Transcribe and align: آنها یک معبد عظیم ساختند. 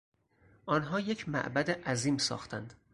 آنها 0.65 0.99
یک 0.99 1.29
معبد 1.29 1.69
عظیم 1.71 2.17
ساختند. 2.17 2.73